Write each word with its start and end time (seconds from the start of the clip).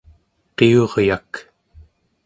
qiuryak 0.57 1.31